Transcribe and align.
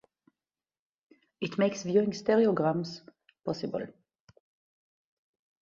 It 1.41 1.59
makes 1.59 1.83
viewing 1.83 2.09
stereograms 2.09 3.01
possible. 3.45 3.85